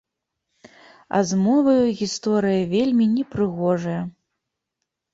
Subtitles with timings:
[1.17, 4.03] А з моваю гісторыя вельмі непрыгожая!